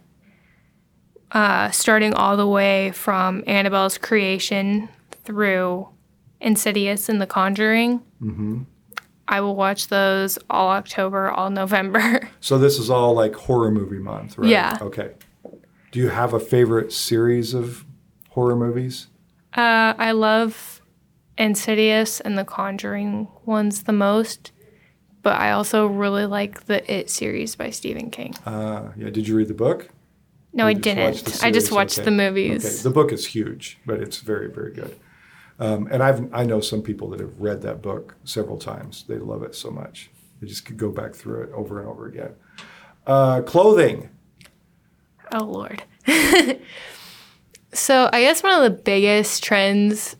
[1.33, 4.91] uh, starting all the way from Annabelle's creation
[5.25, 5.89] through
[6.43, 8.03] Insidious and The Conjuring.
[8.21, 8.65] Mm-hmm.
[9.27, 12.29] I will watch those all October, all November.
[12.43, 14.51] So this is all like horror movie month, right?
[14.51, 14.77] Yeah.
[14.83, 15.13] Okay.
[15.93, 17.87] Do you have a favorite series of
[18.31, 19.07] horror movies?
[19.57, 20.82] Uh, I love
[21.39, 24.53] Insidious and The Conjuring ones the most,
[25.23, 28.35] but I also really like the It series by Stephen King.
[28.45, 29.11] Uh, yeah.
[29.11, 29.89] Did you read the book?
[30.53, 31.43] No, I didn't.
[31.43, 32.05] I just watched Okay.
[32.05, 32.65] the movies.
[32.65, 32.83] Okay.
[32.83, 34.99] The book is huge, but it's very, very good.
[35.59, 39.05] Um, and I've I know some people that have read that book several times.
[39.09, 40.11] They love it so much.
[40.41, 42.33] They just could go back through it over and over again.
[43.07, 44.11] Uh, clothing.
[45.33, 45.83] Oh Lord.
[47.73, 50.17] so I guess one of the biggest trends,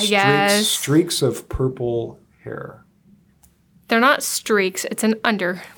[0.00, 2.84] I Streaks- guess, streaks of purple hair.
[3.88, 4.84] they're not streaks.
[4.86, 5.62] It's an under.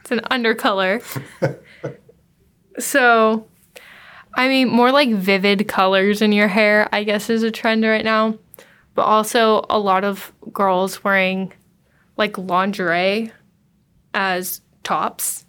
[0.00, 1.00] It's an undercolor.
[2.80, 3.46] so,
[4.34, 6.88] I mean, more like vivid colors in your hair.
[6.92, 8.36] I guess is a trend right now,
[8.96, 11.52] but also a lot of girls wearing
[12.16, 13.30] like lingerie
[14.12, 15.46] as tops.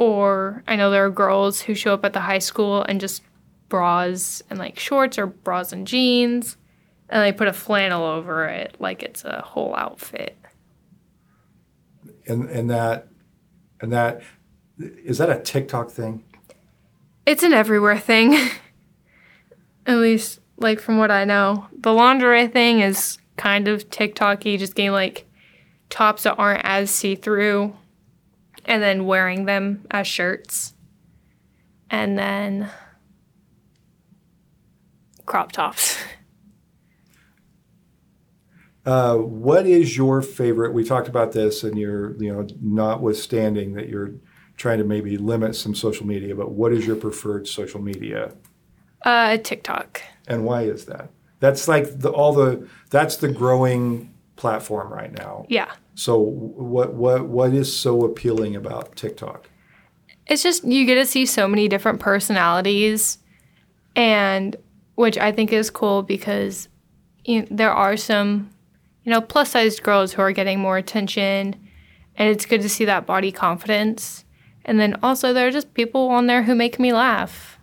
[0.00, 3.22] Or I know there are girls who show up at the high school and just
[3.68, 6.56] bras and like shorts or bras and jeans,
[7.12, 10.36] and they put a flannel over it like it's a whole outfit.
[12.26, 13.08] And and that
[13.80, 14.22] and that
[14.78, 16.24] is that a TikTok thing?
[17.26, 18.34] It's an everywhere thing.
[19.86, 21.66] At least, like, from what I know.
[21.78, 25.26] The lingerie thing is kind of TikTok-y, just getting, like,
[25.90, 27.76] tops that aren't as see-through
[28.64, 30.74] and then wearing them as shirts.
[31.90, 32.70] And then
[35.26, 35.98] crop tops.
[38.84, 40.72] Uh, what is your favorite?
[40.72, 44.12] We talked about this, and you're, you know, notwithstanding that you're
[44.56, 48.32] trying to maybe limit some social media, but what is your preferred social media,
[49.04, 50.02] Uh, TikTok.
[50.28, 51.10] and why is that?
[51.40, 55.44] That's like the, all the that's the growing platform right now.
[55.48, 55.70] Yeah.
[55.94, 59.48] So what what what is so appealing about TikTok?
[60.28, 63.18] it's just you get to see so many different personalities
[63.96, 64.54] and
[64.94, 66.68] which i think is cool because
[67.24, 68.48] you there are some
[69.04, 71.56] you know plus sized girls who are getting more attention
[72.16, 74.24] and it's good to see that body confidence.
[74.64, 77.58] And then also there are just people on there who make me laugh.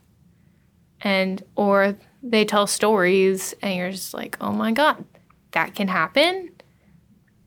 [1.02, 5.06] And or they tell stories and you're just like oh my god
[5.52, 6.52] that can happen.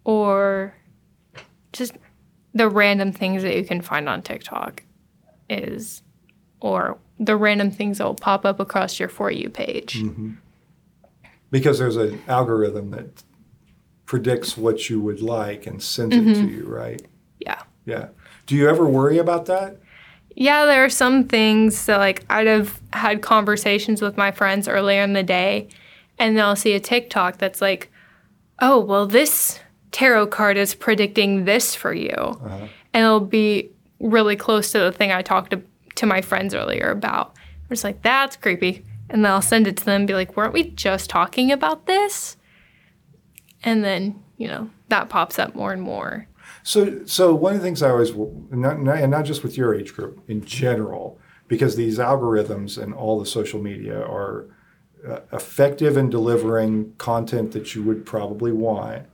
[0.04, 0.74] Or
[1.72, 1.92] just
[2.54, 4.82] the random things that you can find on tiktok
[5.48, 6.02] is
[6.60, 10.02] or the random things that will pop up across your for you page.
[10.02, 10.32] Mm-hmm.
[11.50, 13.22] Because there's an algorithm that
[14.06, 16.48] predicts what you would like and sends it to mm-hmm.
[16.48, 17.02] you, right?
[17.38, 17.62] Yeah.
[17.84, 18.08] Yeah.
[18.46, 19.78] Do you ever worry about that?
[20.34, 25.02] Yeah, there are some things that like I'd have had conversations with my friends earlier
[25.02, 25.68] in the day
[26.18, 27.90] and then I'll see a TikTok that's like,
[28.60, 29.60] "Oh, well this
[29.90, 32.68] tarot card is predicting this for you." Uh-huh.
[32.94, 35.62] And it'll be really close to the thing I talked to,
[35.96, 37.34] to my friends earlier about.
[37.36, 40.36] I'm just like, "That's creepy." And then I'll send it to them and be like,
[40.36, 42.36] "Weren't we just talking about this?"
[43.64, 46.26] And then, you know, that pops up more and more.
[46.62, 49.74] So, so one of the things I always, not, not, and not just with your
[49.74, 54.46] age group in general, because these algorithms and all the social media are
[55.06, 59.06] uh, effective in delivering content that you would probably want,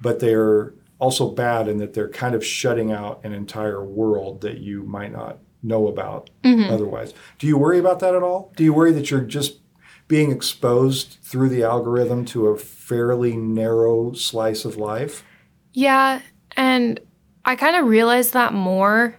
[0.00, 4.58] but they're also bad in that they're kind of shutting out an entire world that
[4.58, 7.14] you might not know about otherwise.
[7.38, 8.52] Do you worry about that at all?
[8.56, 9.60] Do you worry that you're just
[10.08, 12.58] being exposed through the algorithm to a
[12.90, 15.24] fairly narrow slice of life?
[15.72, 16.20] Yeah,
[16.56, 16.98] and
[17.44, 19.16] I kind of realized that more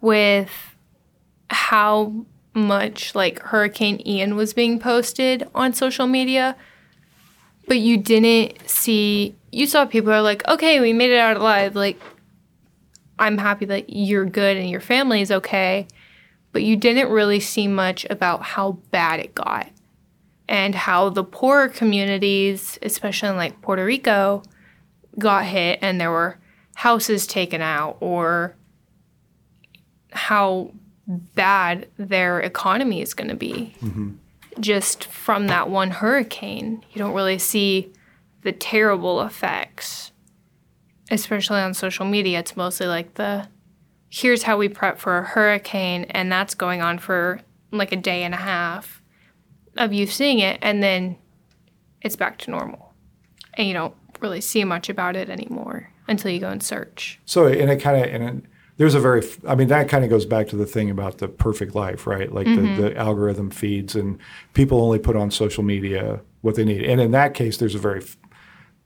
[0.00, 0.50] with
[1.48, 6.56] how much like Hurricane Ian was being posted on social media.
[7.68, 11.76] But you didn't see, you saw people are like, okay, we made it out alive.
[11.76, 12.00] Like,
[13.20, 15.86] I'm happy that you're good and your family is okay.
[16.50, 19.68] But you didn't really see much about how bad it got
[20.48, 24.42] and how the poorer communities, especially in like Puerto Rico,
[25.18, 26.38] got hit and there were
[26.74, 28.56] houses taken out or
[30.12, 30.72] how
[31.06, 34.12] bad their economy is going to be mm-hmm.
[34.60, 36.84] just from that one hurricane.
[36.92, 37.92] You don't really see
[38.42, 40.12] the terrible effects,
[41.10, 42.40] especially on social media.
[42.40, 43.48] It's mostly like the
[44.08, 47.40] here's how we prep for a hurricane, and that's going on for
[47.70, 49.01] like a day and a half
[49.76, 51.16] of you seeing it, and then
[52.00, 52.92] it's back to normal.
[53.54, 57.20] And you don't really see much about it anymore until you go and search.
[57.24, 58.44] So, and it kind of, and it,
[58.76, 61.28] there's a very i mean that kind of goes back to the thing about the
[61.28, 62.82] perfect life right like the, mm-hmm.
[62.82, 64.18] the algorithm feeds and
[64.54, 67.78] people only put on social media what they need and in that case there's a
[67.78, 68.16] very f-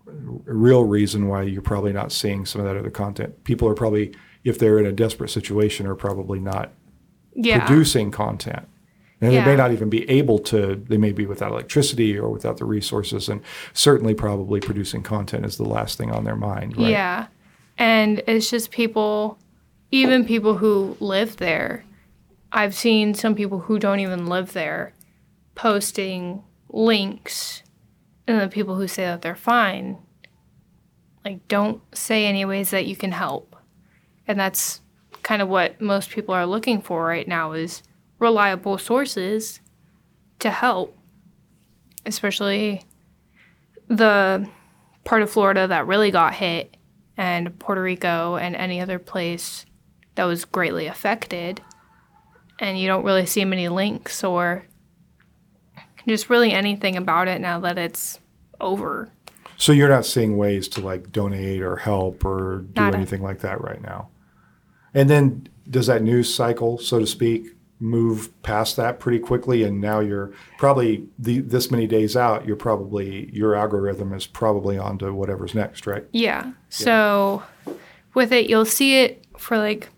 [0.04, 4.14] real reason why you're probably not seeing some of that other content people are probably
[4.44, 6.72] if they're in a desperate situation are probably not
[7.34, 7.64] Yeah.
[7.66, 8.68] producing content
[9.20, 12.58] and they may not even be able to they may be without electricity or without
[12.58, 13.40] the resources and
[13.72, 17.26] certainly probably producing content is the last thing on their mind right Yeah.
[17.78, 19.38] And it's just people,
[19.90, 21.84] even people who live there.
[22.52, 24.94] I've seen some people who don't even live there
[25.54, 27.62] posting links,
[28.26, 29.98] and the people who say that they're fine,
[31.24, 33.56] like, don't say any ways that you can help.
[34.26, 34.80] And that's
[35.22, 37.82] kind of what most people are looking for right now is
[38.18, 39.60] reliable sources
[40.38, 40.96] to help,
[42.04, 42.82] especially
[43.88, 44.48] the
[45.04, 46.76] part of Florida that really got hit
[47.16, 49.64] and Puerto Rico and any other place
[50.16, 51.60] that was greatly affected.
[52.58, 54.64] And you don't really see many links or
[56.08, 58.18] just really anything about it now that it's
[58.60, 59.10] over.
[59.56, 62.96] So you're not seeing ways to like donate or help or do Nada.
[62.96, 64.08] anything like that right now.
[64.94, 69.62] And then does that news cycle, so to speak, move past that pretty quickly?
[69.62, 72.46] And now you're probably the, this many days out.
[72.46, 76.04] You're probably your algorithm is probably on to whatever's next, right?
[76.12, 76.52] Yeah.
[76.68, 77.42] So
[78.14, 79.90] with it, you'll see it for like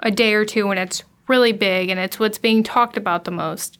[0.00, 3.30] a day or two when it's really big and it's what's being talked about the
[3.30, 3.78] most.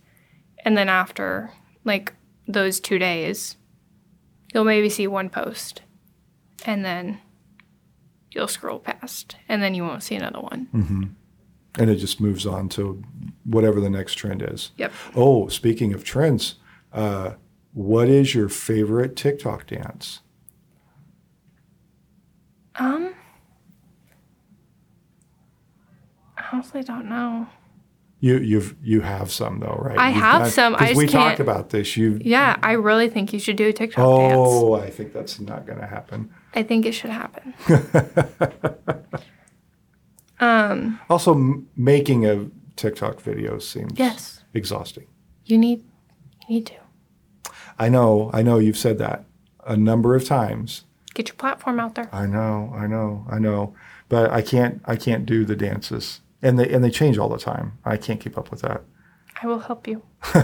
[0.65, 1.53] And then after
[1.85, 2.13] like
[2.49, 3.57] those two days,
[4.53, 5.83] you'll maybe see one post
[6.65, 7.21] and then
[8.33, 10.69] you'll scroll past and then you won't see another one.
[10.75, 11.03] Mm-hmm.
[11.79, 13.03] And it just moves on to
[13.45, 14.71] whatever the next trend is.
[14.77, 14.93] Yep.
[15.15, 16.57] Oh, speaking of trends,
[16.93, 17.35] uh,
[17.73, 20.21] what is your favorite TikTok dance?
[22.77, 23.15] Um,
[26.37, 27.47] I honestly don't know.
[28.21, 29.99] You you've you have some though, right?
[29.99, 30.75] I You've have some.
[30.77, 31.99] I we talked about this.
[31.99, 34.35] You Yeah, I really think you should do a TikTok dance.
[34.39, 36.31] Oh, I think that's not going to happen.
[36.55, 37.53] I think it should happen.
[40.41, 44.45] Um, also, m- making a TikTok video seems Yes.
[44.55, 45.07] exhausting.
[45.45, 45.85] You need
[46.49, 46.75] you need to.
[47.79, 49.25] I know, I know you've said that
[49.67, 50.85] a number of times.
[51.15, 52.09] Get your platform out there.
[52.13, 53.75] I know, I know, I know,
[54.09, 57.39] but I can't, I can't do the dances, and they and they change all the
[57.39, 57.79] time.
[57.85, 58.83] I can't keep up with that.
[59.43, 60.03] I will help you.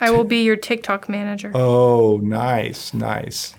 [0.00, 1.50] I will be your TikTok manager.
[1.54, 3.54] Oh, nice, nice.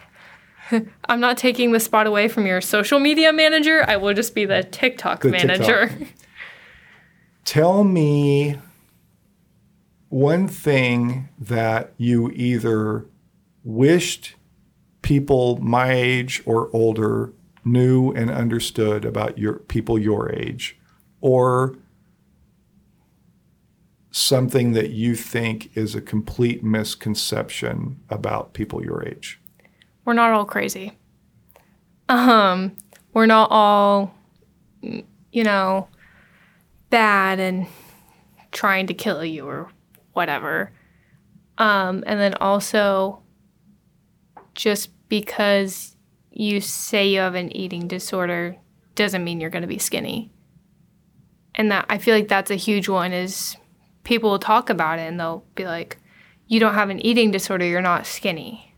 [1.05, 3.83] I'm not taking the spot away from your social media manager.
[3.87, 5.89] I will just be the TikTok The manager.
[5.89, 6.07] TikTok.
[7.45, 8.57] Tell me
[10.09, 13.05] one thing that you either
[13.63, 14.35] wished
[15.01, 20.77] people my age or older knew and understood about your people your age
[21.21, 21.75] or
[24.11, 29.39] something that you think is a complete misconception about people your age.
[30.05, 30.93] We're not all crazy.
[32.07, 32.77] Um,
[33.13, 34.15] we're not all,
[34.81, 35.87] you know,
[36.91, 37.65] bad and
[38.51, 39.69] trying to kill you or
[40.13, 40.71] whatever.
[41.57, 43.23] Um, and then also,
[44.53, 45.95] just because
[46.31, 48.57] you say you have an eating disorder
[48.93, 50.31] doesn't mean you're going to be skinny.
[51.55, 53.57] And that I feel like that's a huge one is
[54.03, 55.97] people will talk about it and they'll be like,
[56.47, 58.74] you don't have an eating disorder, you're not skinny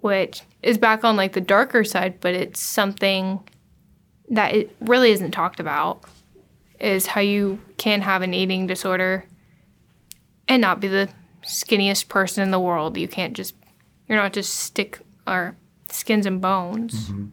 [0.00, 3.40] which is back on like the darker side, but it's something
[4.30, 6.04] that it really isn't talked about
[6.78, 9.24] is how you can have an eating disorder
[10.48, 11.08] and not be the
[11.42, 12.96] skinniest person in the world.
[12.96, 13.54] You can't just
[14.08, 15.56] you're not just stick or
[15.88, 17.08] skins and bones.
[17.08, 17.26] Mm-hmm.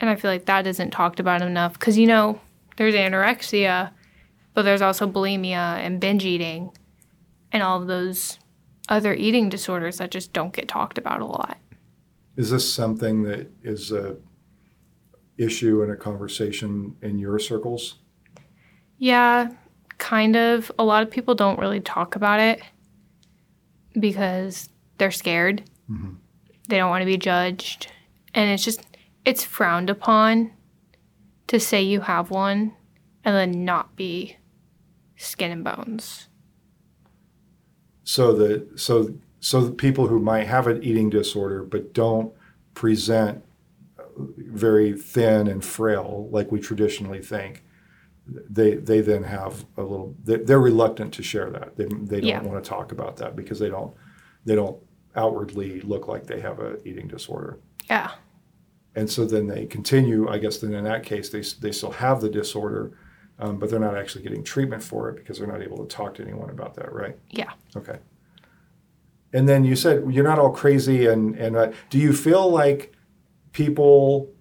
[0.00, 2.40] And I feel like that isn't talked about enough cuz you know,
[2.76, 3.90] there's anorexia,
[4.52, 6.70] but there's also bulimia and binge eating
[7.52, 8.38] and all of those
[8.88, 11.58] other eating disorders that just don't get talked about a lot.
[12.36, 14.16] Is this something that is a
[15.38, 17.96] issue in a conversation in your circles?
[18.98, 19.50] Yeah,
[19.98, 20.70] kind of.
[20.78, 22.60] A lot of people don't really talk about it
[23.98, 24.68] because
[24.98, 25.62] they're scared.
[25.90, 26.14] Mm-hmm.
[26.68, 27.90] They don't want to be judged.
[28.34, 28.84] And it's just,
[29.24, 30.52] it's frowned upon
[31.46, 32.74] to say you have one
[33.24, 34.36] and then not be
[35.16, 36.28] skin and bones.
[38.04, 42.32] So the so so the people who might have an eating disorder but don't
[42.74, 43.42] present
[43.98, 44.02] uh,
[44.36, 47.64] very thin and frail like we traditionally think,
[48.26, 50.14] they they then have a little.
[50.22, 51.76] they- They're reluctant to share that.
[51.76, 52.42] They they don't Yeah.
[52.42, 53.94] want to talk about that because they don't
[54.44, 54.78] they don't
[55.16, 57.58] outwardly look like they have an eating disorder.
[57.88, 58.10] Yeah.
[58.96, 60.28] and so then they continue.
[60.28, 62.92] I guess then in that case they they still have the disorder,
[63.38, 66.14] um, but they're not actually getting treatment for it because they're not able to talk
[66.14, 67.16] to anyone about that, right?
[67.30, 67.52] Yeah.
[67.76, 67.98] Okay.
[69.32, 72.92] And then you said you're not all crazy, and and uh, do you feel like
[73.52, 74.32] people,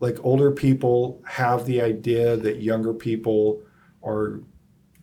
[0.00, 3.62] like older people, have the idea that younger people
[4.04, 4.40] are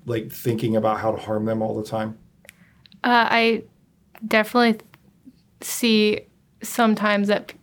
[0.05, 2.19] like thinking about how to harm them all the time?
[3.03, 3.63] Uh, I
[4.27, 4.79] definitely
[5.61, 6.21] see
[6.61, 7.53] sometimes that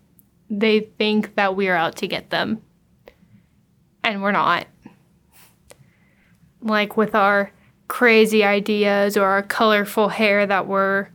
[0.50, 2.60] they think that we are out to get them,
[4.02, 4.66] and we're not.
[6.62, 7.52] Like with our
[7.88, 11.08] crazy ideas or our colorful hair, that we're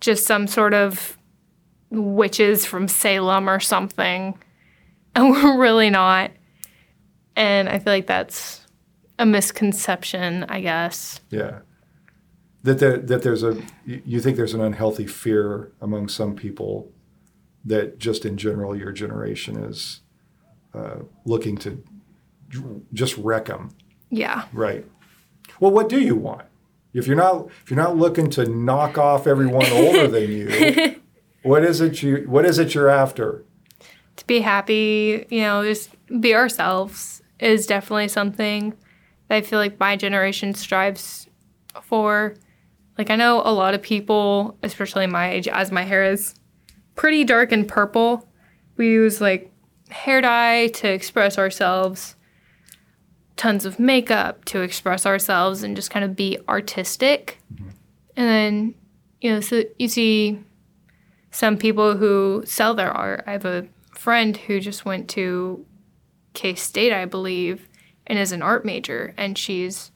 [0.00, 1.16] just some sort of
[1.90, 4.38] witches from Salem or something,
[5.14, 6.30] and we're really not.
[7.36, 8.66] And I feel like that's
[9.18, 11.20] a misconception, I guess.
[11.30, 11.60] Yeah.
[12.62, 16.92] That there, that there's a you think there's an unhealthy fear among some people
[17.64, 20.00] that just in general your generation is
[20.74, 21.82] uh, looking to
[22.92, 23.70] just wreck them,
[24.10, 24.44] Yeah.
[24.52, 24.84] right?
[25.60, 26.46] Well, what do you want?
[26.92, 31.00] If you're not if you're not looking to knock off everyone older than you,
[31.42, 33.44] what is it you what is it you're after?
[34.20, 35.90] to be happy, you know, just
[36.20, 38.74] be ourselves is definitely something
[39.28, 41.26] that I feel like my generation strives
[41.82, 42.34] for.
[42.98, 46.34] Like, I know a lot of people, especially my age, as my hair is
[46.96, 48.28] pretty dark and purple,
[48.76, 49.50] we use like
[49.88, 52.14] hair dye to express ourselves,
[53.40, 57.38] tons of makeup to express ourselves, and just kind of be artistic.
[58.14, 58.74] And then,
[59.22, 60.38] you know, so you see
[61.30, 63.24] some people who sell their art.
[63.26, 65.64] I have a friend who just went to
[66.34, 67.66] K State, I believe,
[68.06, 69.90] and is an art major, and she's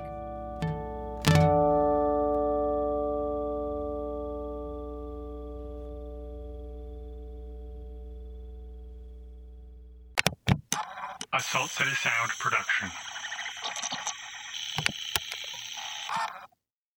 [11.32, 12.90] A Salt City Sound production.